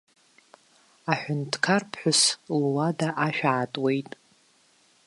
Аҳәынҭқарԥҳәыс 1.11 2.21
луада 2.59 3.09
ашә 3.25 3.43
аатуеит. 3.51 4.09